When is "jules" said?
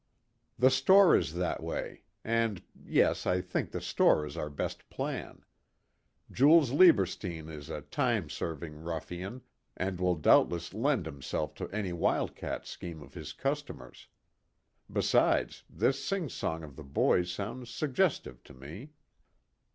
6.31-6.71